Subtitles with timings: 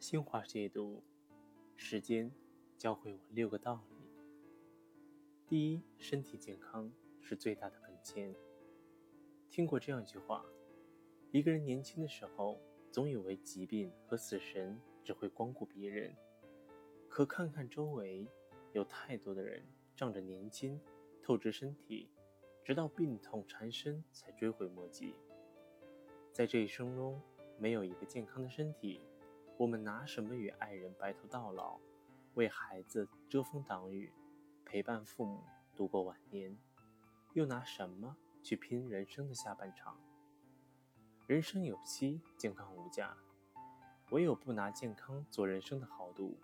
[0.00, 1.02] 新华解读：
[1.76, 2.32] 时间
[2.78, 3.96] 教会我六个道理。
[5.46, 6.90] 第一，身体健康
[7.20, 8.34] 是最大的本钱。
[9.50, 10.42] 听过这样一句话：
[11.30, 12.58] 一个人年轻的时候，
[12.90, 16.16] 总以为疾病和死神只会光顾别人，
[17.06, 18.26] 可看看周围，
[18.72, 19.62] 有太多的人
[19.94, 20.80] 仗着年轻
[21.22, 22.08] 透支身体，
[22.64, 25.14] 直到病痛缠身才追悔莫及。
[26.32, 27.20] 在这一生中，
[27.58, 29.02] 没有一个健康的身体。
[29.60, 31.78] 我们拿什么与爱人白头到老，
[32.32, 34.10] 为孩子遮风挡雨，
[34.64, 35.44] 陪伴父母
[35.76, 36.56] 度过晚年？
[37.34, 40.00] 又拿什么去拼人生的下半场？
[41.26, 43.14] 人生有期，健康无价。
[44.12, 46.38] 唯有不拿健康做人生的豪赌，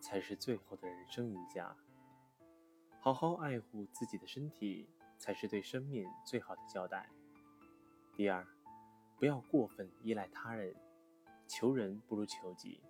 [0.00, 1.76] 才是最后的人生赢家。
[3.00, 7.10] 好好爱护自己的身体，才是对生命最好的交代。
[8.14, 8.46] 第二，
[9.18, 10.72] 不要过分依赖他人。
[11.52, 12.80] 求人不如求己，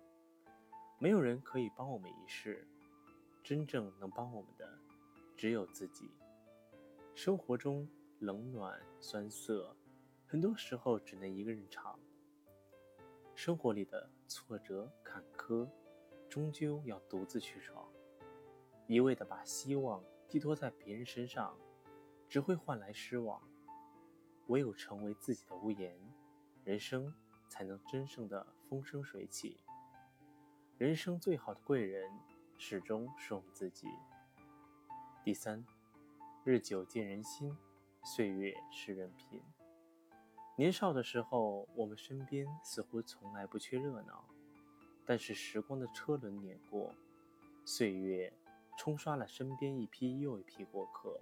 [0.99, 2.67] 没有人可以帮我们一世，
[3.41, 4.77] 真正能帮我们的
[5.35, 6.11] 只有自己。
[7.15, 9.75] 生活中冷暖酸涩，
[10.27, 11.99] 很多时候只能一个人尝。
[13.33, 15.67] 生活里的挫折坎坷，
[16.29, 17.91] 终究要独自去闯。
[18.85, 21.57] 一味的把希望寄托在别人身上，
[22.29, 23.41] 只会换来失望。
[24.49, 25.99] 唯有成为自己的屋檐，
[26.63, 27.11] 人生。
[27.51, 29.57] 才能真正的风生水起。
[30.77, 32.09] 人生最好的贵人，
[32.57, 33.89] 始终是我们自己。
[35.21, 35.65] 第三，
[36.45, 37.53] 日久见人心，
[38.05, 39.41] 岁月识人品。
[40.55, 44.23] 年少的时候，我们身边似乎从来不缺热闹，
[45.05, 46.95] 但是时光的车轮碾过，
[47.65, 48.31] 岁月
[48.77, 51.19] 冲刷了身边一批又一批过客，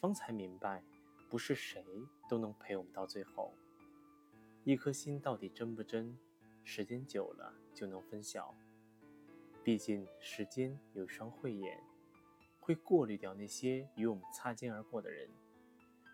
[0.00, 0.82] 方才明白，
[1.30, 1.84] 不是谁
[2.28, 3.54] 都能陪我们到最后。
[4.64, 6.18] 一颗心到底真不真？
[6.62, 8.54] 时间久了就能分晓。
[9.62, 11.78] 毕竟时间有双慧眼，
[12.60, 15.28] 会过滤掉那些与我们擦肩而过的人，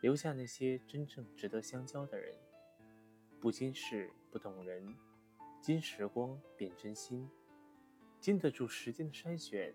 [0.03, 2.34] 留下那些真正值得相交的人。
[3.41, 4.97] 不经事不懂人，
[5.62, 7.31] 经时光变真心。
[8.19, 9.72] 经得住时间的筛选，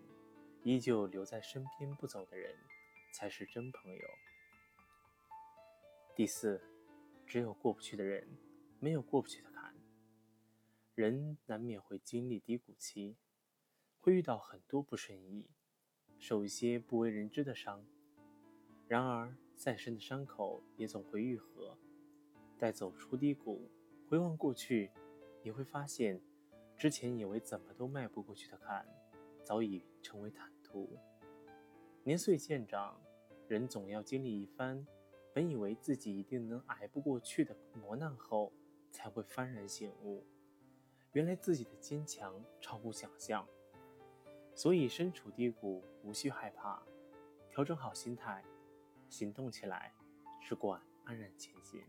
[0.62, 2.54] 依旧留在身边不走的人，
[3.14, 4.06] 才是真朋友。
[6.14, 6.62] 第四，
[7.26, 8.28] 只有过不去的人。
[8.86, 9.74] 没有过不去的坎，
[10.94, 13.16] 人难免会经历低谷期，
[13.98, 15.50] 会遇到很多不顺意，
[16.20, 17.84] 受一些不为人知的伤。
[18.86, 21.76] 然而，再深的伤口也总会愈合。
[22.56, 23.68] 待走出低谷，
[24.08, 24.92] 回望过去，
[25.42, 26.20] 你会发现，
[26.76, 28.86] 之前以为怎么都迈不过去的坎，
[29.42, 30.96] 早已成为坦途。
[32.04, 33.00] 年岁渐长，
[33.48, 34.86] 人总要经历一番，
[35.34, 38.52] 本以为自己一定能挨不过去的磨难后。
[38.96, 40.24] 才会幡然醒悟，
[41.12, 43.46] 原来自己的坚强超乎想象。
[44.54, 46.82] 所以身处低谷无需害怕，
[47.50, 48.42] 调整好心态，
[49.10, 49.92] 行动起来，
[50.40, 51.84] 只管安然前行。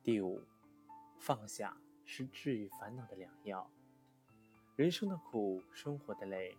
[0.00, 0.40] 第五，
[1.18, 3.68] 放下是治愈烦恼的良药。
[4.76, 6.56] 人生的苦，生活的累，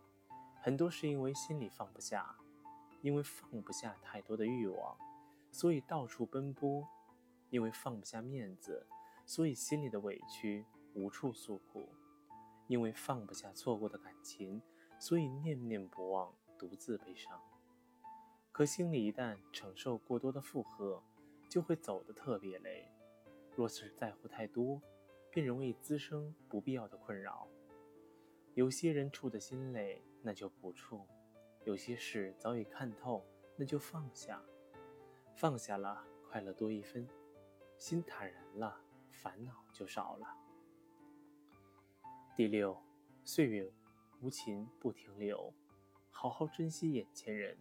[0.61, 2.35] 很多是因为心里放不下，
[3.01, 4.97] 因为放不下太多的欲望，
[5.53, 6.85] 所以到处奔波。
[7.53, 8.87] 因为放不下面子，
[9.27, 10.65] 所以心里的委屈
[10.95, 11.81] 无处诉苦；
[12.65, 14.59] 因为放不下错过的感情，
[14.99, 17.39] 所以念念不忘，独自悲伤。
[18.51, 21.03] 可心里一旦承受过多的负荷，
[21.47, 22.89] 就会走得特别累。
[23.55, 24.81] 若是在乎太多，
[25.29, 27.47] 便容易滋生不必要的困扰。
[28.55, 31.05] 有些人处的心累，那就不处；
[31.65, 33.23] 有些事早已看透，
[33.55, 34.41] 那就放下。
[35.35, 37.07] 放下了，快乐多一分。
[37.83, 38.79] 心坦然了，
[39.11, 40.37] 烦恼就少了。
[42.33, 42.81] 第六，
[43.25, 43.69] 岁月
[44.21, 45.53] 无情不停留，
[46.09, 47.57] 好好珍惜眼前人。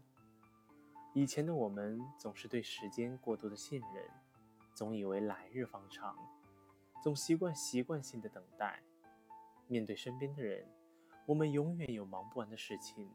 [1.12, 4.08] 以前的我们总是对时间过度的信任，
[4.72, 6.16] 总以为来日方长，
[7.02, 8.80] 总习惯习惯性的等待。
[9.66, 10.64] 面对身边的人，
[11.26, 13.10] 我们永远有忙不完的事情，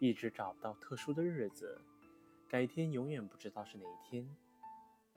[0.00, 1.80] 一直找不到特殊的日子，
[2.48, 4.28] 改天永远不知道是哪一天。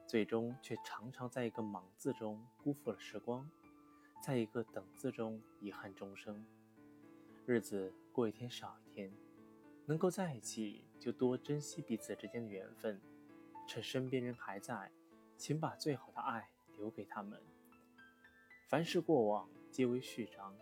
[0.08, 3.50] 最终却常常在一个忙字中辜负了时光，
[4.22, 6.46] 在一个等字中遗憾终生。
[7.46, 9.12] 日子过一天少一天，
[9.86, 13.02] 能够在一起就多珍惜彼此之间的缘分。
[13.68, 14.92] 趁身边人还在，
[15.38, 17.42] 请把最好的爱留给他们。
[18.70, 20.56] 凡是过往，皆为序章。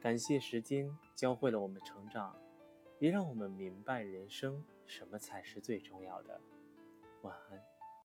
[0.00, 2.34] 感谢时间教会了我们成长，
[2.98, 6.40] 也让我们明白人生什么才是最重要的。
[7.22, 7.69] 晚安。